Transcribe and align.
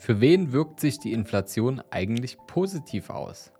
Für 0.00 0.22
wen 0.22 0.52
wirkt 0.52 0.80
sich 0.80 0.98
die 0.98 1.12
Inflation 1.12 1.82
eigentlich 1.90 2.38
positiv 2.46 3.10
aus? 3.10 3.52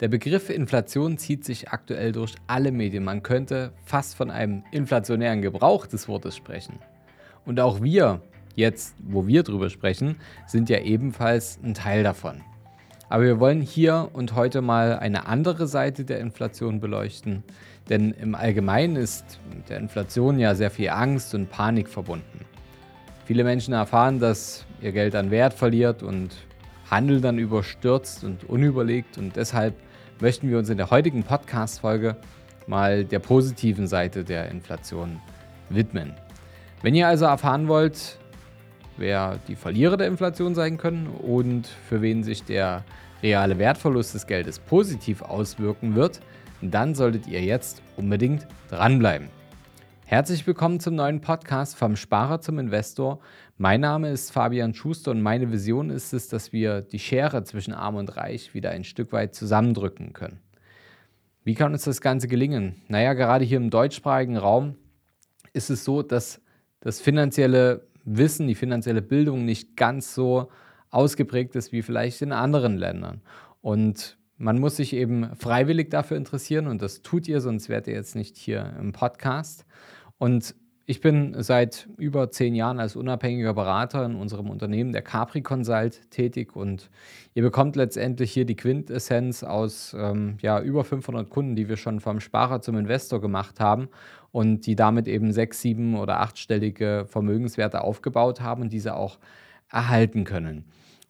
Der 0.00 0.08
Begriff 0.08 0.50
Inflation 0.50 1.18
zieht 1.18 1.44
sich 1.44 1.68
aktuell 1.68 2.10
durch 2.10 2.34
alle 2.48 2.72
Medien. 2.72 3.04
Man 3.04 3.22
könnte 3.22 3.72
fast 3.84 4.16
von 4.16 4.32
einem 4.32 4.64
inflationären 4.72 5.40
Gebrauch 5.40 5.86
des 5.86 6.08
Wortes 6.08 6.34
sprechen. 6.34 6.80
Und 7.46 7.60
auch 7.60 7.80
wir, 7.80 8.22
jetzt 8.56 8.96
wo 9.04 9.28
wir 9.28 9.44
drüber 9.44 9.70
sprechen, 9.70 10.16
sind 10.48 10.68
ja 10.68 10.80
ebenfalls 10.80 11.60
ein 11.62 11.74
Teil 11.74 12.02
davon. 12.02 12.40
Aber 13.08 13.22
wir 13.22 13.38
wollen 13.38 13.60
hier 13.60 14.10
und 14.12 14.34
heute 14.34 14.62
mal 14.62 14.98
eine 14.98 15.26
andere 15.26 15.68
Seite 15.68 16.04
der 16.04 16.18
Inflation 16.18 16.80
beleuchten, 16.80 17.44
denn 17.88 18.10
im 18.10 18.34
Allgemeinen 18.34 18.96
ist 18.96 19.38
mit 19.54 19.68
der 19.68 19.78
Inflation 19.78 20.40
ja 20.40 20.56
sehr 20.56 20.72
viel 20.72 20.88
Angst 20.88 21.36
und 21.36 21.50
Panik 21.50 21.88
verbunden. 21.88 22.44
Viele 23.26 23.44
Menschen 23.44 23.74
erfahren, 23.74 24.18
dass 24.18 24.66
ihr 24.80 24.92
Geld 24.92 25.14
an 25.14 25.30
Wert 25.30 25.54
verliert 25.54 26.02
und 26.02 26.30
handeln 26.90 27.22
dann 27.22 27.38
überstürzt 27.38 28.24
und 28.24 28.44
unüberlegt. 28.44 29.18
Und 29.18 29.36
deshalb 29.36 29.74
möchten 30.20 30.48
wir 30.48 30.58
uns 30.58 30.68
in 30.68 30.76
der 30.76 30.90
heutigen 30.90 31.22
Podcast-Folge 31.22 32.16
mal 32.66 33.04
der 33.04 33.18
positiven 33.18 33.86
Seite 33.86 34.24
der 34.24 34.50
Inflation 34.50 35.20
widmen. 35.70 36.12
Wenn 36.82 36.94
ihr 36.94 37.08
also 37.08 37.24
erfahren 37.24 37.68
wollt, 37.68 38.18
wer 38.96 39.38
die 39.48 39.56
Verlierer 39.56 39.96
der 39.96 40.06
Inflation 40.06 40.54
sein 40.54 40.76
können 40.76 41.06
und 41.06 41.66
für 41.66 42.02
wen 42.02 42.22
sich 42.22 42.44
der 42.44 42.84
reale 43.22 43.58
Wertverlust 43.58 44.14
des 44.14 44.26
Geldes 44.26 44.58
positiv 44.58 45.22
auswirken 45.22 45.94
wird, 45.94 46.20
dann 46.60 46.94
solltet 46.94 47.26
ihr 47.26 47.42
jetzt 47.42 47.82
unbedingt 47.96 48.46
dranbleiben. 48.70 49.37
Herzlich 50.10 50.46
willkommen 50.46 50.80
zum 50.80 50.94
neuen 50.94 51.20
Podcast 51.20 51.76
vom 51.76 51.94
Sparer 51.94 52.40
zum 52.40 52.58
Investor. 52.58 53.20
Mein 53.58 53.82
Name 53.82 54.08
ist 54.08 54.32
Fabian 54.32 54.72
Schuster 54.72 55.10
und 55.10 55.20
meine 55.20 55.52
Vision 55.52 55.90
ist 55.90 56.14
es, 56.14 56.28
dass 56.28 56.50
wir 56.50 56.80
die 56.80 56.98
Schere 56.98 57.44
zwischen 57.44 57.74
Arm 57.74 57.96
und 57.96 58.16
Reich 58.16 58.54
wieder 58.54 58.70
ein 58.70 58.84
Stück 58.84 59.12
weit 59.12 59.34
zusammendrücken 59.34 60.14
können. 60.14 60.40
Wie 61.44 61.54
kann 61.54 61.74
uns 61.74 61.84
das 61.84 62.00
Ganze 62.00 62.26
gelingen? 62.26 62.80
Naja, 62.88 63.12
gerade 63.12 63.44
hier 63.44 63.58
im 63.58 63.68
deutschsprachigen 63.68 64.38
Raum 64.38 64.76
ist 65.52 65.68
es 65.68 65.84
so, 65.84 66.02
dass 66.02 66.40
das 66.80 67.02
finanzielle 67.02 67.86
Wissen, 68.04 68.46
die 68.46 68.54
finanzielle 68.54 69.02
Bildung 69.02 69.44
nicht 69.44 69.76
ganz 69.76 70.14
so 70.14 70.48
ausgeprägt 70.88 71.54
ist 71.54 71.70
wie 71.70 71.82
vielleicht 71.82 72.22
in 72.22 72.32
anderen 72.32 72.78
Ländern. 72.78 73.20
Und 73.60 74.16
man 74.38 74.58
muss 74.58 74.76
sich 74.76 74.94
eben 74.94 75.36
freiwillig 75.36 75.90
dafür 75.90 76.16
interessieren 76.16 76.66
und 76.66 76.80
das 76.80 77.02
tut 77.02 77.28
ihr, 77.28 77.40
sonst 77.40 77.68
wärt 77.68 77.88
ihr 77.88 77.94
jetzt 77.94 78.14
nicht 78.14 78.38
hier 78.38 78.74
im 78.80 78.92
Podcast. 78.92 79.66
Und 80.18 80.54
ich 80.90 81.02
bin 81.02 81.34
seit 81.42 81.86
über 81.98 82.30
zehn 82.30 82.54
Jahren 82.54 82.80
als 82.80 82.96
unabhängiger 82.96 83.52
Berater 83.52 84.06
in 84.06 84.14
unserem 84.14 84.48
Unternehmen, 84.48 84.92
der 84.92 85.02
Capri 85.02 85.42
Consult, 85.42 86.10
tätig 86.10 86.56
und 86.56 86.88
ihr 87.34 87.42
bekommt 87.42 87.76
letztendlich 87.76 88.32
hier 88.32 88.46
die 88.46 88.56
Quintessenz 88.56 89.42
aus 89.42 89.94
ähm, 89.98 90.38
ja, 90.40 90.62
über 90.62 90.84
500 90.84 91.28
Kunden, 91.28 91.56
die 91.56 91.68
wir 91.68 91.76
schon 91.76 92.00
vom 92.00 92.20
Sparer 92.20 92.62
zum 92.62 92.78
Investor 92.78 93.20
gemacht 93.20 93.60
haben 93.60 93.90
und 94.32 94.64
die 94.64 94.76
damit 94.76 95.08
eben 95.08 95.30
sechs, 95.32 95.60
sieben 95.60 95.94
oder 95.94 96.20
achtstellige 96.20 97.04
Vermögenswerte 97.06 97.82
aufgebaut 97.82 98.40
haben 98.40 98.62
und 98.62 98.72
diese 98.72 98.96
auch 98.96 99.18
erhalten 99.70 100.24
können. 100.24 100.64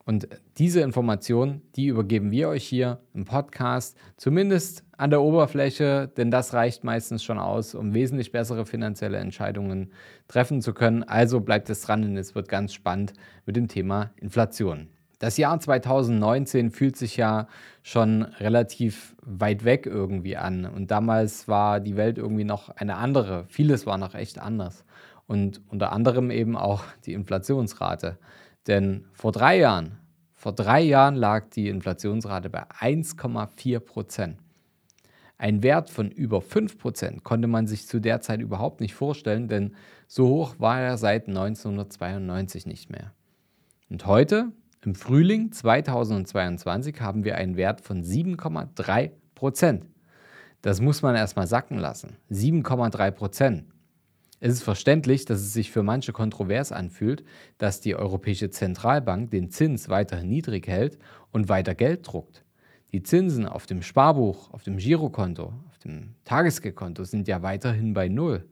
Und 0.08 0.26
diese 0.56 0.80
Informationen, 0.80 1.60
die 1.76 1.88
übergeben 1.88 2.30
wir 2.30 2.48
euch 2.48 2.64
hier 2.64 2.98
im 3.12 3.26
Podcast, 3.26 3.94
zumindest 4.16 4.82
an 4.96 5.10
der 5.10 5.20
Oberfläche, 5.20 6.10
denn 6.16 6.30
das 6.30 6.54
reicht 6.54 6.82
meistens 6.82 7.22
schon 7.22 7.38
aus, 7.38 7.74
um 7.74 7.92
wesentlich 7.92 8.32
bessere 8.32 8.64
finanzielle 8.64 9.18
Entscheidungen 9.18 9.92
treffen 10.26 10.62
zu 10.62 10.72
können. 10.72 11.02
Also 11.02 11.40
bleibt 11.40 11.68
es 11.68 11.82
dran, 11.82 12.00
denn 12.00 12.16
es 12.16 12.34
wird 12.34 12.48
ganz 12.48 12.72
spannend 12.72 13.12
mit 13.44 13.56
dem 13.56 13.68
Thema 13.68 14.12
Inflation. 14.16 14.88
Das 15.18 15.36
Jahr 15.36 15.60
2019 15.60 16.70
fühlt 16.70 16.96
sich 16.96 17.18
ja 17.18 17.46
schon 17.82 18.22
relativ 18.22 19.14
weit 19.20 19.66
weg 19.66 19.84
irgendwie 19.84 20.38
an. 20.38 20.64
Und 20.64 20.90
damals 20.90 21.48
war 21.48 21.80
die 21.80 21.96
Welt 21.96 22.16
irgendwie 22.16 22.44
noch 22.44 22.70
eine 22.70 22.96
andere. 22.96 23.44
Vieles 23.48 23.84
war 23.84 23.98
noch 23.98 24.14
echt 24.14 24.38
anders. 24.38 24.86
Und 25.26 25.60
unter 25.68 25.92
anderem 25.92 26.30
eben 26.30 26.56
auch 26.56 26.82
die 27.04 27.12
Inflationsrate. 27.12 28.16
Denn 28.68 29.06
vor 29.12 29.32
drei 29.32 29.58
Jahren, 29.58 29.98
vor 30.34 30.52
drei 30.52 30.82
Jahren 30.82 31.16
lag 31.16 31.48
die 31.50 31.68
Inflationsrate 31.68 32.50
bei 32.50 32.64
1,4 32.70 33.80
Prozent. 33.80 34.38
Ein 35.38 35.62
Wert 35.62 35.88
von 35.88 36.10
über 36.10 36.40
5 36.40 36.78
Prozent 36.78 37.24
konnte 37.24 37.48
man 37.48 37.66
sich 37.66 37.86
zu 37.86 38.00
der 38.00 38.20
Zeit 38.20 38.40
überhaupt 38.40 38.80
nicht 38.80 38.94
vorstellen, 38.94 39.48
denn 39.48 39.74
so 40.06 40.28
hoch 40.28 40.56
war 40.58 40.80
er 40.80 40.98
seit 40.98 41.28
1992 41.28 42.66
nicht 42.66 42.90
mehr. 42.90 43.12
Und 43.88 44.04
heute, 44.06 44.52
im 44.84 44.94
Frühling 44.94 45.50
2022, 45.52 47.00
haben 47.00 47.24
wir 47.24 47.36
einen 47.36 47.56
Wert 47.56 47.80
von 47.80 48.02
7,3 48.02 49.10
Prozent. 49.34 49.86
Das 50.62 50.80
muss 50.80 51.02
man 51.02 51.14
erstmal 51.14 51.46
sacken 51.46 51.78
lassen. 51.78 52.16
7,3 52.30 53.10
Prozent. 53.12 53.64
Es 54.40 54.52
ist 54.52 54.62
verständlich, 54.62 55.24
dass 55.24 55.40
es 55.40 55.52
sich 55.52 55.72
für 55.72 55.82
manche 55.82 56.12
kontrovers 56.12 56.70
anfühlt, 56.70 57.24
dass 57.58 57.80
die 57.80 57.96
Europäische 57.96 58.50
Zentralbank 58.50 59.30
den 59.30 59.50
Zins 59.50 59.88
weiterhin 59.88 60.28
niedrig 60.28 60.68
hält 60.68 60.98
und 61.32 61.48
weiter 61.48 61.74
Geld 61.74 62.06
druckt. 62.06 62.44
Die 62.92 63.02
Zinsen 63.02 63.46
auf 63.46 63.66
dem 63.66 63.82
Sparbuch, 63.82 64.52
auf 64.52 64.62
dem 64.62 64.76
Girokonto, 64.76 65.52
auf 65.68 65.78
dem 65.78 66.14
Tagesgeldkonto 66.24 67.04
sind 67.04 67.28
ja 67.28 67.42
weiterhin 67.42 67.94
bei 67.94 68.08
Null. 68.08 68.46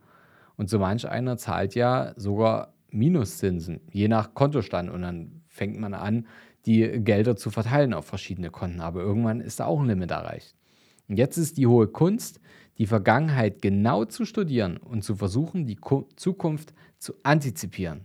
Und 0.57 0.69
so 0.69 0.79
manch 0.79 1.09
einer 1.09 1.37
zahlt 1.37 1.75
ja 1.75 2.13
sogar 2.17 2.75
Minuszinsen, 2.91 3.81
je 3.93 4.09
nach 4.09 4.35
Kontostand. 4.35 4.91
Und 4.91 5.03
dann 5.03 5.43
fängt 5.49 5.79
man 5.79 5.95
an, 5.95 6.27
die 6.67 6.83
Gelder 7.03 7.37
zu 7.37 7.51
verteilen 7.51 7.95
auf 7.95 8.07
verschiedene 8.07 8.51
Konten. 8.51 8.81
Aber 8.81 9.01
irgendwann 9.01 9.41
ist 9.41 9.61
da 9.61 9.67
auch 9.67 9.81
ein 9.81 9.87
Limit 9.87 10.11
erreicht. 10.11 10.55
Und 11.09 11.17
jetzt 11.17 11.37
ist 11.37 11.57
die 11.57 11.67
hohe 11.67 11.87
Kunst, 11.87 12.41
die 12.79 12.87
Vergangenheit 12.87 13.63
genau 13.63 14.05
zu 14.05 14.25
studieren 14.25 14.77
und 14.77 15.03
zu 15.03 15.17
versuchen, 15.17 15.67
die 15.67 15.79
Zukunft 16.17 16.75
zu 16.99 17.15
antizipieren. 17.23 18.05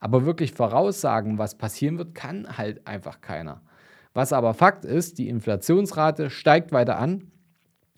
Aber 0.00 0.24
wirklich 0.24 0.52
voraussagen, 0.52 1.38
was 1.38 1.56
passieren 1.56 1.98
wird, 1.98 2.14
kann 2.14 2.56
halt 2.56 2.86
einfach 2.86 3.20
keiner. 3.20 3.60
Was 4.14 4.32
aber 4.32 4.54
Fakt 4.54 4.84
ist, 4.84 5.18
die 5.18 5.28
Inflationsrate 5.28 6.30
steigt 6.30 6.72
weiter 6.72 6.98
an 6.98 7.30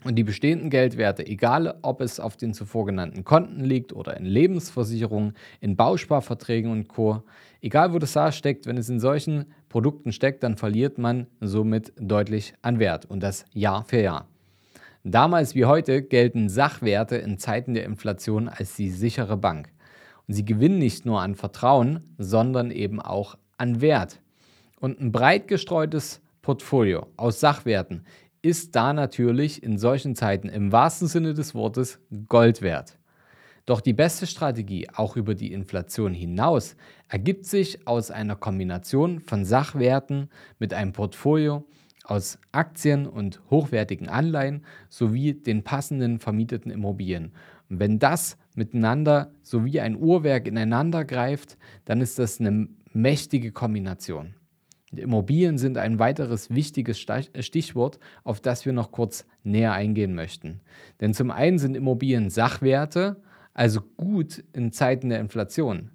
und 0.05 0.17
die 0.17 0.25
bestehenden 0.25 0.69
Geldwerte, 0.69 1.27
egal 1.27 1.79
ob 1.83 2.01
es 2.01 2.21
auf 2.21 2.37
den 2.37 2.53
zuvor 2.55 2.87
genannten 2.87 3.25
Konten 3.25 3.65
liegt 3.65 3.93
oder 3.93 4.17
in 4.17 4.27
Lebensversicherungen, 4.27 5.35
in 5.61 5.77
Bausparverträgen 5.77 6.71
und 6.71 6.89
Co., 6.89 7.23
egal 7.61 7.93
wo 7.95 7.99
das 7.99 8.13
da 8.13 8.33
steckt, 8.33 8.67
wenn 8.67 8.77
es 8.77 8.89
in 8.89 9.01
solchen 9.01 9.47
Produkten 9.69 10.13
steckt, 10.13 10.43
dann 10.43 10.57
verliert 10.57 10.99
man 10.99 11.29
somit 11.41 11.93
deutlich 11.97 12.53
an 12.63 12.79
Wert 12.79 13.07
und 13.07 13.23
das 13.23 13.45
Jahr 13.53 13.85
für 13.85 14.01
Jahr. 14.01 14.32
Damals 15.05 15.57
wie 15.57 15.65
heute 15.65 16.03
gelten 16.03 16.49
Sachwerte 16.49 17.17
in 17.17 17.37
Zeiten 17.37 17.75
der 17.75 17.85
Inflation 17.85 18.49
als 18.49 18.77
die 18.77 18.91
sichere 18.91 19.37
Bank. 19.37 19.73
Und 20.29 20.35
sie 20.35 20.45
gewinnen 20.45 20.79
nicht 20.79 21.05
nur 21.05 21.21
an 21.21 21.35
Vertrauen, 21.35 22.05
sondern 22.19 22.71
eben 22.71 23.01
auch 23.01 23.37
an 23.59 23.81
Wert. 23.81 24.21
Und 24.79 25.01
ein 25.01 25.11
breit 25.11 25.49
gestreutes 25.49 26.21
Portfolio 26.41 27.09
aus 27.17 27.41
Sachwerten 27.41 28.05
ist 28.43 28.77
da 28.77 28.93
natürlich 28.93 29.63
in 29.63 29.77
solchen 29.77 30.15
Zeiten 30.15 30.49
im 30.49 30.71
wahrsten 30.71 31.09
Sinne 31.09 31.35
des 31.35 31.55
Wortes 31.55 31.99
Gold 32.29 32.63
wert. 32.63 32.97
Doch 33.67 33.81
die 33.81 33.93
beste 33.93 34.27
Strategie, 34.27 34.89
auch 34.95 35.17
über 35.17 35.35
die 35.35 35.53
Inflation 35.53 36.15
hinaus, 36.15 36.77
ergibt 37.09 37.47
sich 37.47 37.87
aus 37.87 38.11
einer 38.11 38.35
Kombination 38.35 39.21
von 39.21 39.45
Sachwerten 39.45 40.31
mit 40.59 40.75
einem 40.75 40.93
Portfolio, 40.93 41.65
aus 42.05 42.39
Aktien 42.53 43.07
und 43.07 43.41
hochwertigen 43.51 44.09
Anleihen 44.09 44.65
sowie 44.89 45.35
den 45.35 45.63
passenden 45.63 46.19
vermieteten 46.19 46.71
Immobilien. 46.71 47.33
Und 47.69 47.81
wenn 47.81 47.99
das 47.99 48.37
miteinander 48.55 49.33
sowie 49.43 49.81
ein 49.81 49.97
Uhrwerk 49.97 50.47
ineinander 50.47 51.05
greift, 51.05 51.57
dann 51.85 52.01
ist 52.01 52.19
das 52.19 52.41
eine 52.41 52.69
mächtige 52.93 53.53
Kombination. 53.53 54.35
Und 54.91 54.99
Immobilien 54.99 55.57
sind 55.57 55.79
ein 55.79 55.99
weiteres 55.99 56.51
wichtiges 56.51 57.01
Stichwort, 57.01 57.99
auf 58.25 58.41
das 58.41 58.67
wir 58.67 58.75
noch 58.75 58.93
kurz 58.93 59.27
näher 59.43 59.73
eingehen 59.73 60.15
möchten. 60.15 60.61
Denn 61.01 61.15
zum 61.15 61.31
einen 61.31 61.59
sind 61.59 61.77
Immobilien 61.77 62.29
Sachwerte, 62.29 63.23
also 63.55 63.81
gut 63.97 64.45
in 64.53 64.71
Zeiten 64.71 65.09
der 65.09 65.21
Inflation. 65.21 65.91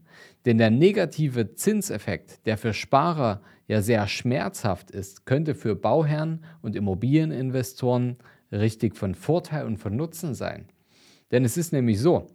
Denn 0.45 0.57
der 0.57 0.71
negative 0.71 1.53
Zinseffekt, 1.53 2.45
der 2.48 2.57
für 2.57 2.74
Sparer 2.74 3.42
ja 3.68 3.81
sehr 3.81 4.08
schmerzhaft 4.08 4.92
ist, 4.92 5.25
könnte 5.25 5.56
für 5.56 5.75
Bauherren 5.75 6.44
und 6.62 6.75
Immobilieninvestoren 6.75 8.18
richtig 8.52 8.96
von 8.96 9.14
Vorteil 9.14 9.66
und 9.66 9.78
von 9.78 9.96
Nutzen 9.96 10.34
sein. 10.34 10.68
Denn 11.31 11.44
es 11.44 11.58
ist 11.58 11.74
nämlich 11.74 12.00
so, 12.00 12.28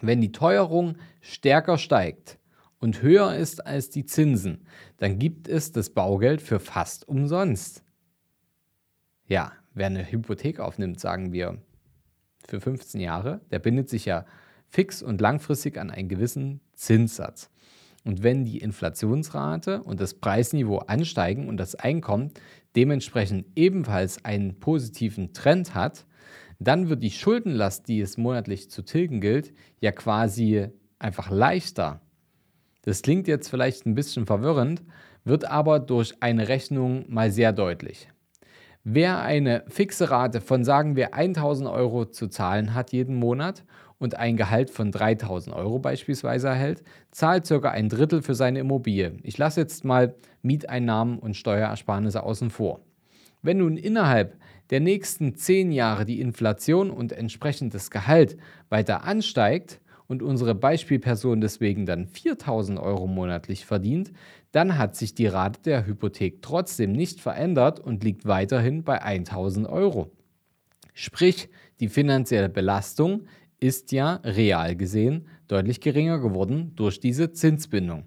wenn 0.00 0.20
die 0.20 0.32
Teuerung 0.32 0.96
stärker 1.20 1.78
steigt 1.78 2.38
und 2.78 3.02
höher 3.02 3.34
ist 3.34 3.66
als 3.66 3.90
die 3.90 4.04
Zinsen, 4.04 4.66
dann 4.98 5.18
gibt 5.18 5.48
es 5.48 5.72
das 5.72 5.90
Baugeld 5.90 6.42
für 6.42 6.60
fast 6.60 7.08
umsonst. 7.08 7.82
Ja, 9.26 9.52
wer 9.74 9.86
eine 9.86 10.10
Hypothek 10.10 10.60
aufnimmt, 10.60 11.00
sagen 11.00 11.32
wir 11.32 11.58
für 12.46 12.60
15 12.60 13.00
Jahre, 13.00 13.40
der 13.50 13.58
bindet 13.58 13.88
sich 13.88 14.04
ja 14.04 14.24
fix 14.68 15.02
und 15.02 15.20
langfristig 15.20 15.78
an 15.78 15.90
einen 15.90 16.08
gewissen 16.08 16.60
Zinssatz. 16.74 17.50
Und 18.04 18.22
wenn 18.22 18.44
die 18.44 18.58
Inflationsrate 18.58 19.82
und 19.82 20.00
das 20.00 20.14
Preisniveau 20.14 20.78
ansteigen 20.78 21.48
und 21.48 21.56
das 21.56 21.74
Einkommen 21.74 22.32
dementsprechend 22.76 23.46
ebenfalls 23.56 24.24
einen 24.24 24.60
positiven 24.60 25.32
Trend 25.32 25.74
hat, 25.74 26.06
dann 26.58 26.88
wird 26.88 27.02
die 27.02 27.10
Schuldenlast, 27.10 27.88
die 27.88 28.00
es 28.00 28.16
monatlich 28.16 28.70
zu 28.70 28.82
tilgen 28.82 29.20
gilt, 29.20 29.52
ja 29.80 29.92
quasi 29.92 30.68
einfach 30.98 31.30
leichter. 31.30 32.00
Das 32.82 33.02
klingt 33.02 33.28
jetzt 33.28 33.48
vielleicht 33.48 33.86
ein 33.86 33.94
bisschen 33.94 34.26
verwirrend, 34.26 34.82
wird 35.24 35.44
aber 35.44 35.78
durch 35.78 36.14
eine 36.20 36.48
Rechnung 36.48 37.04
mal 37.08 37.30
sehr 37.30 37.52
deutlich. 37.52 38.08
Wer 38.84 39.20
eine 39.20 39.64
fixe 39.68 40.10
Rate 40.10 40.40
von 40.40 40.64
sagen 40.64 40.96
wir 40.96 41.12
1000 41.12 41.68
Euro 41.68 42.06
zu 42.06 42.28
zahlen 42.28 42.74
hat 42.74 42.92
jeden 42.92 43.16
Monat 43.16 43.64
und 43.98 44.16
ein 44.16 44.36
Gehalt 44.36 44.70
von 44.70 44.92
3000 44.92 45.54
Euro 45.54 45.78
beispielsweise 45.78 46.48
erhält, 46.48 46.82
zahlt 47.10 47.48
ca. 47.48 47.70
ein 47.70 47.88
Drittel 47.88 48.22
für 48.22 48.34
seine 48.34 48.60
Immobilie. 48.60 49.16
Ich 49.22 49.38
lasse 49.38 49.60
jetzt 49.60 49.84
mal 49.84 50.14
Mieteinnahmen 50.42 51.18
und 51.18 51.36
Steuerersparnisse 51.36 52.22
außen 52.22 52.50
vor. 52.50 52.80
Wenn 53.42 53.58
nun 53.58 53.76
innerhalb 53.76 54.36
der 54.70 54.80
nächsten 54.80 55.34
10 55.34 55.72
Jahre 55.72 56.04
die 56.04 56.20
Inflation 56.20 56.90
und 56.90 57.12
entsprechend 57.12 57.74
das 57.74 57.90
Gehalt 57.90 58.36
weiter 58.68 59.04
ansteigt 59.04 59.80
und 60.06 60.22
unsere 60.22 60.54
Beispielperson 60.54 61.40
deswegen 61.40 61.86
dann 61.86 62.06
4000 62.06 62.78
Euro 62.78 63.06
monatlich 63.06 63.66
verdient, 63.66 64.12
dann 64.52 64.78
hat 64.78 64.96
sich 64.96 65.14
die 65.14 65.26
Rate 65.26 65.60
der 65.62 65.86
Hypothek 65.86 66.42
trotzdem 66.42 66.92
nicht 66.92 67.20
verändert 67.20 67.80
und 67.80 68.04
liegt 68.04 68.26
weiterhin 68.26 68.82
bei 68.82 69.02
1000 69.02 69.68
Euro. 69.68 70.10
Sprich, 70.94 71.48
die 71.80 71.88
finanzielle 71.88 72.48
Belastung 72.48 73.26
ist 73.60 73.92
ja 73.92 74.16
real 74.24 74.76
gesehen 74.76 75.26
deutlich 75.48 75.80
geringer 75.80 76.18
geworden 76.18 76.72
durch 76.76 77.00
diese 77.00 77.32
Zinsbindung. 77.32 78.04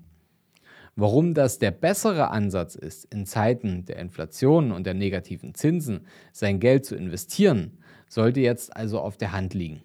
Warum 0.96 1.34
das 1.34 1.58
der 1.58 1.72
bessere 1.72 2.30
Ansatz 2.30 2.76
ist, 2.76 3.06
in 3.06 3.26
Zeiten 3.26 3.86
der 3.86 3.98
Inflation 3.98 4.72
und 4.72 4.86
der 4.86 4.94
negativen 4.94 5.56
Zinsen 5.56 6.06
sein 6.34 6.60
Geld 6.60 6.86
zu 6.86 6.96
investieren, 6.96 7.78
sollte 8.08 8.42
jetzt 8.42 8.76
also 8.76 9.00
auf 9.00 9.18
der 9.18 9.32
Hand 9.32 9.54
liegen. 9.54 9.82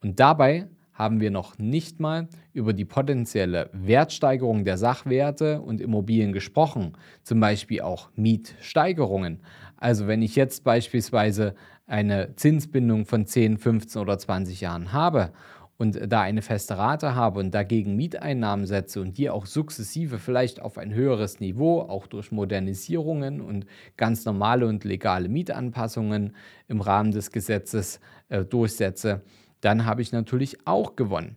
Und 0.00 0.18
dabei 0.18 0.68
haben 0.92 1.20
wir 1.20 1.30
noch 1.30 1.58
nicht 1.58 2.00
mal 2.00 2.28
über 2.52 2.72
die 2.72 2.84
potenzielle 2.84 3.70
Wertsteigerung 3.72 4.64
der 4.64 4.78
Sachwerte 4.78 5.60
und 5.60 5.80
Immobilien 5.80 6.32
gesprochen, 6.32 6.92
zum 7.22 7.40
Beispiel 7.40 7.80
auch 7.80 8.10
Mietsteigerungen. 8.14 9.40
Also 9.82 10.06
wenn 10.06 10.22
ich 10.22 10.36
jetzt 10.36 10.62
beispielsweise 10.62 11.56
eine 11.88 12.36
Zinsbindung 12.36 13.04
von 13.04 13.26
10, 13.26 13.58
15 13.58 14.00
oder 14.00 14.16
20 14.16 14.60
Jahren 14.60 14.92
habe 14.92 15.32
und 15.76 15.98
da 16.06 16.20
eine 16.20 16.40
feste 16.40 16.78
Rate 16.78 17.16
habe 17.16 17.40
und 17.40 17.52
dagegen 17.52 17.96
Mieteinnahmen 17.96 18.64
setze 18.66 19.00
und 19.00 19.18
die 19.18 19.28
auch 19.28 19.44
sukzessive 19.44 20.20
vielleicht 20.20 20.62
auf 20.62 20.78
ein 20.78 20.94
höheres 20.94 21.40
Niveau, 21.40 21.80
auch 21.80 22.06
durch 22.06 22.30
Modernisierungen 22.30 23.40
und 23.40 23.66
ganz 23.96 24.24
normale 24.24 24.68
und 24.68 24.84
legale 24.84 25.28
Mietanpassungen 25.28 26.36
im 26.68 26.80
Rahmen 26.80 27.10
des 27.10 27.32
Gesetzes 27.32 27.98
äh, 28.28 28.44
durchsetze, 28.44 29.22
dann 29.62 29.84
habe 29.84 30.00
ich 30.00 30.12
natürlich 30.12 30.64
auch 30.64 30.94
gewonnen. 30.94 31.34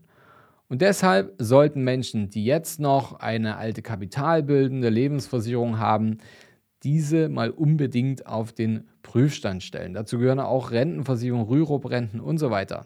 Und 0.70 0.84
deshalb 0.84 1.34
sollten 1.40 1.84
Menschen, 1.84 2.30
die 2.30 2.46
jetzt 2.46 2.80
noch 2.80 3.20
eine 3.20 3.58
alte 3.58 3.82
kapitalbildende 3.82 4.90
Lebensversicherung 4.90 5.80
haben, 5.80 6.20
diese 6.86 7.28
mal 7.28 7.50
unbedingt 7.50 8.28
auf 8.28 8.54
den 8.54 8.88
Prüfstand 9.02 9.64
stellen. 9.64 9.94
Dazu 9.94 10.20
gehören 10.20 10.40
auch 10.40 10.72
Rentenversicherungen, 10.72 11.48
Rürup-Renten 11.48 12.22
und 12.22 12.38
so 12.38 12.52
weiter. 12.52 12.86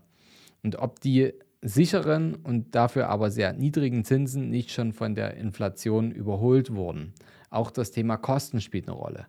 Und 0.63 0.77
ob 0.77 0.99
die 1.01 1.33
sicheren 1.61 2.35
und 2.35 2.73
dafür 2.73 3.09
aber 3.09 3.29
sehr 3.29 3.53
niedrigen 3.53 4.05
Zinsen 4.05 4.49
nicht 4.49 4.71
schon 4.71 4.93
von 4.93 5.13
der 5.13 5.35
Inflation 5.35 6.11
überholt 6.11 6.73
wurden. 6.73 7.13
Auch 7.49 7.69
das 7.71 7.91
Thema 7.91 8.17
Kosten 8.17 8.61
spielt 8.61 8.87
eine 8.87 8.97
Rolle. 8.97 9.27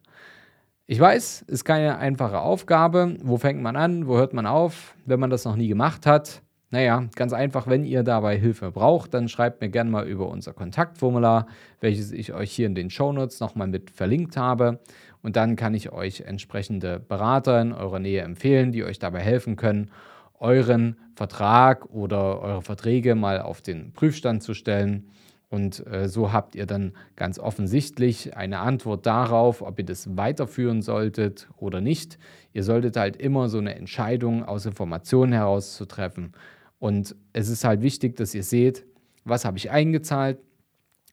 Ich 0.86 0.98
weiß, 0.98 1.42
ist 1.42 1.64
keine 1.64 1.98
einfache 1.98 2.40
Aufgabe. 2.40 3.16
Wo 3.22 3.36
fängt 3.36 3.62
man 3.62 3.76
an? 3.76 4.06
Wo 4.06 4.16
hört 4.16 4.32
man 4.32 4.46
auf, 4.46 4.96
wenn 5.04 5.20
man 5.20 5.30
das 5.30 5.44
noch 5.44 5.56
nie 5.56 5.68
gemacht 5.68 6.06
hat? 6.06 6.42
Naja, 6.72 7.08
ganz 7.16 7.32
einfach, 7.32 7.66
wenn 7.66 7.84
ihr 7.84 8.04
dabei 8.04 8.38
Hilfe 8.38 8.70
braucht, 8.70 9.12
dann 9.12 9.28
schreibt 9.28 9.60
mir 9.60 9.70
gerne 9.70 9.90
mal 9.90 10.06
über 10.06 10.28
unser 10.28 10.52
Kontaktformular, 10.52 11.46
welches 11.80 12.12
ich 12.12 12.32
euch 12.32 12.52
hier 12.52 12.66
in 12.66 12.76
den 12.76 12.90
Shownotes 12.90 13.40
nochmal 13.40 13.66
mit 13.66 13.90
verlinkt 13.90 14.36
habe. 14.36 14.78
Und 15.20 15.34
dann 15.34 15.56
kann 15.56 15.74
ich 15.74 15.90
euch 15.90 16.20
entsprechende 16.22 17.00
Berater 17.00 17.60
in 17.60 17.72
eurer 17.72 17.98
Nähe 17.98 18.22
empfehlen, 18.22 18.70
die 18.70 18.84
euch 18.84 19.00
dabei 19.00 19.20
helfen 19.20 19.56
können, 19.56 19.90
euren 20.38 20.96
Vertrag 21.16 21.86
oder 21.90 22.40
eure 22.40 22.62
Verträge 22.62 23.16
mal 23.16 23.40
auf 23.40 23.60
den 23.60 23.92
Prüfstand 23.92 24.42
zu 24.42 24.54
stellen 24.54 25.10
und 25.50 25.84
äh, 25.88 26.08
so 26.08 26.32
habt 26.32 26.54
ihr 26.54 26.64
dann 26.64 26.92
ganz 27.16 27.40
offensichtlich 27.40 28.36
eine 28.36 28.60
Antwort 28.60 29.04
darauf, 29.04 29.62
ob 29.62 29.80
ihr 29.80 29.84
das 29.84 30.16
weiterführen 30.16 30.80
solltet 30.80 31.48
oder 31.56 31.80
nicht. 31.80 32.18
Ihr 32.52 32.62
solltet 32.62 32.96
halt 32.96 33.16
immer 33.16 33.48
so 33.48 33.58
eine 33.58 33.74
Entscheidung 33.74 34.44
aus 34.44 34.64
Informationen 34.64 35.32
heraus 35.32 35.84
treffen. 35.88 36.32
Und 36.80 37.14
es 37.32 37.48
ist 37.48 37.62
halt 37.62 37.82
wichtig, 37.82 38.16
dass 38.16 38.34
ihr 38.34 38.42
seht, 38.42 38.84
was 39.24 39.44
habe 39.44 39.58
ich 39.58 39.70
eingezahlt, 39.70 40.38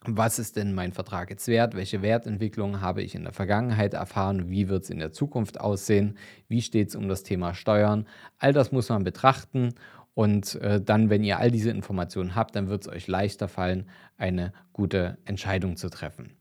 was 0.05 0.39
ist 0.39 0.55
denn 0.55 0.73
mein 0.73 0.93
Vertrag 0.93 1.29
jetzt 1.29 1.47
wert, 1.49 1.75
welche 1.75 2.01
Wertentwicklung 2.01 2.79
habe 2.79 3.03
ich 3.03 3.13
in 3.13 3.23
der 3.23 3.33
Vergangenheit 3.33 3.93
erfahren, 3.93 4.49
wie 4.49 4.69
wird 4.69 4.85
es 4.85 4.89
in 4.89 4.99
der 4.99 5.11
Zukunft 5.11 5.59
aussehen, 5.59 6.17
wie 6.47 6.61
steht 6.61 6.89
es 6.89 6.95
um 6.95 7.09
das 7.09 7.23
Thema 7.23 7.53
Steuern. 7.53 8.07
All 8.39 8.53
das 8.53 8.71
muss 8.71 8.87
man 8.89 9.03
betrachten 9.03 9.73
und 10.13 10.55
äh, 10.61 10.81
dann, 10.81 11.09
wenn 11.09 11.23
ihr 11.23 11.39
all 11.39 11.51
diese 11.51 11.69
Informationen 11.69 12.35
habt, 12.35 12.55
dann 12.55 12.69
wird 12.69 12.83
es 12.83 12.87
euch 12.87 13.07
leichter 13.07 13.49
fallen, 13.49 13.89
eine 14.17 14.53
gute 14.71 15.17
Entscheidung 15.25 15.75
zu 15.75 15.89
treffen. 15.89 16.31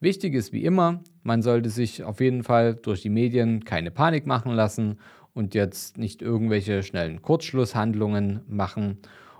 Wichtig 0.00 0.34
ist 0.34 0.52
wie 0.52 0.64
immer, 0.64 1.02
man 1.22 1.42
sollte 1.42 1.68
sich 1.68 2.02
auf 2.02 2.20
jeden 2.20 2.42
Fall 2.42 2.74
durch 2.74 3.02
die 3.02 3.10
Medien 3.10 3.64
keine 3.64 3.90
Panik 3.90 4.26
machen 4.26 4.52
lassen 4.52 4.98
und 5.34 5.54
jetzt 5.54 5.98
nicht 5.98 6.22
irgendwelche 6.22 6.82
schnellen 6.82 7.22
Kurzschlusshandlungen 7.22 8.40
machen 8.48 8.98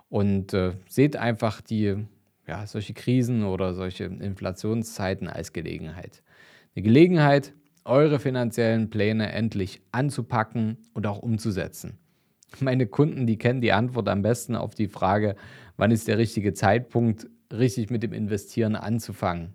und 0.08 0.54
äh, 0.54 0.72
seht 0.88 1.16
einfach 1.16 1.60
die 1.60 2.06
ja, 2.46 2.66
solche 2.66 2.94
Krisen 2.94 3.44
oder 3.44 3.74
solche 3.74 4.04
Inflationszeiten 4.04 5.28
als 5.28 5.52
Gelegenheit. 5.52 6.22
Eine 6.74 6.82
Gelegenheit, 6.82 7.52
eure 7.84 8.18
finanziellen 8.18 8.90
Pläne 8.90 9.32
endlich 9.32 9.82
anzupacken 9.92 10.78
und 10.92 11.06
auch 11.06 11.18
umzusetzen. 11.18 11.98
Meine 12.60 12.86
Kunden, 12.86 13.26
die 13.26 13.38
kennen 13.38 13.60
die 13.60 13.72
Antwort 13.72 14.08
am 14.08 14.22
besten 14.22 14.56
auf 14.56 14.74
die 14.74 14.88
Frage, 14.88 15.36
wann 15.76 15.90
ist 15.90 16.08
der 16.08 16.18
richtige 16.18 16.52
Zeitpunkt, 16.52 17.28
richtig 17.52 17.90
mit 17.90 18.02
dem 18.02 18.12
Investieren 18.12 18.76
anzufangen. 18.76 19.54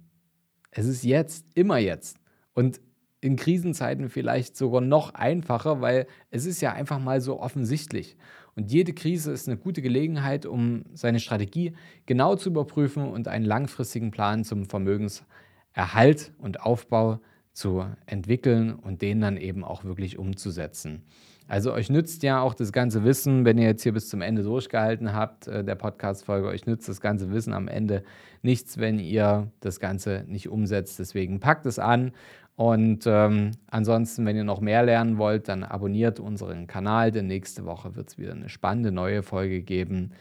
Es 0.71 0.85
ist 0.85 1.03
jetzt, 1.03 1.45
immer 1.55 1.77
jetzt. 1.77 2.19
Und 2.53 2.81
in 3.21 3.35
Krisenzeiten 3.35 4.09
vielleicht 4.09 4.55
sogar 4.55 4.81
noch 4.81 5.13
einfacher, 5.13 5.81
weil 5.81 6.07
es 6.29 6.45
ist 6.45 6.61
ja 6.61 6.73
einfach 6.73 6.99
mal 6.99 7.21
so 7.21 7.39
offensichtlich. 7.39 8.15
Und 8.55 8.71
jede 8.71 8.93
Krise 8.93 9.31
ist 9.31 9.47
eine 9.47 9.57
gute 9.57 9.81
Gelegenheit, 9.81 10.45
um 10.45 10.83
seine 10.93 11.19
Strategie 11.19 11.73
genau 12.05 12.35
zu 12.35 12.49
überprüfen 12.49 13.07
und 13.07 13.27
einen 13.27 13.45
langfristigen 13.45 14.11
Plan 14.11 14.43
zum 14.43 14.65
Vermögenserhalt 14.65 16.33
und 16.39 16.61
Aufbau 16.61 17.19
zu 17.53 17.85
entwickeln 18.05 18.73
und 18.73 19.01
den 19.01 19.21
dann 19.21 19.37
eben 19.37 19.63
auch 19.63 19.83
wirklich 19.83 20.17
umzusetzen. 20.17 21.03
Also 21.47 21.73
euch 21.73 21.89
nützt 21.89 22.23
ja 22.23 22.41
auch 22.41 22.53
das 22.53 22.71
ganze 22.71 23.03
Wissen, 23.03 23.45
wenn 23.45 23.57
ihr 23.57 23.67
jetzt 23.67 23.83
hier 23.83 23.93
bis 23.93 24.09
zum 24.09 24.21
Ende 24.21 24.43
durchgehalten 24.43 25.13
habt, 25.13 25.47
äh, 25.47 25.63
der 25.63 25.75
Podcast-Folge, 25.75 26.47
euch 26.47 26.65
nützt 26.65 26.89
das 26.89 26.99
ganze 26.99 27.31
Wissen 27.31 27.53
am 27.53 27.67
Ende 27.67 28.03
nichts, 28.41 28.77
wenn 28.77 28.99
ihr 28.99 29.51
das 29.61 29.79
Ganze 29.79 30.25
nicht 30.27 30.49
umsetzt. 30.49 30.99
Deswegen 30.99 31.39
packt 31.39 31.65
es 31.65 31.79
an. 31.79 32.11
Und 32.55 33.05
ähm, 33.05 33.51
ansonsten, 33.67 34.25
wenn 34.25 34.35
ihr 34.35 34.43
noch 34.43 34.61
mehr 34.61 34.83
lernen 34.83 35.17
wollt, 35.19 35.47
dann 35.47 35.63
abonniert 35.63 36.19
unseren 36.19 36.65
Kanal, 36.65 37.11
denn 37.11 37.27
nächste 37.27 37.65
Woche 37.65 37.95
wird 37.95 38.09
es 38.09 38.17
wieder 38.17 38.31
eine 38.31 38.49
spannende 38.49 38.91
neue 38.91 39.21
Folge 39.21 39.61
geben. 39.61 40.11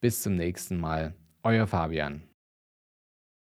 Bis 0.00 0.22
zum 0.22 0.36
nächsten 0.36 0.78
Mal. 0.78 1.14
Euer 1.42 1.66
Fabian. 1.66 2.25